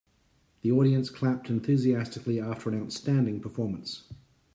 The 0.63 0.71
audience 0.71 1.11
clapped 1.11 1.47
enthusiastically 1.51 2.39
after 2.39 2.69
an 2.71 2.81
outstanding 2.81 3.39
performance. 3.39 4.11